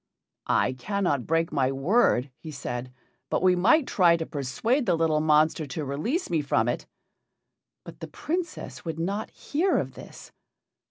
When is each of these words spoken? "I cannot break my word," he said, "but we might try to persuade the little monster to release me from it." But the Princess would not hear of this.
"I 0.47 0.73
cannot 0.73 1.27
break 1.27 1.51
my 1.51 1.71
word," 1.71 2.31
he 2.39 2.49
said, 2.49 2.91
"but 3.29 3.43
we 3.43 3.55
might 3.55 3.85
try 3.85 4.17
to 4.17 4.25
persuade 4.25 4.87
the 4.87 4.95
little 4.97 5.19
monster 5.19 5.67
to 5.67 5.85
release 5.85 6.27
me 6.27 6.41
from 6.41 6.67
it." 6.67 6.87
But 7.85 7.99
the 7.99 8.07
Princess 8.07 8.83
would 8.83 8.97
not 8.97 9.29
hear 9.29 9.77
of 9.77 9.93
this. 9.93 10.31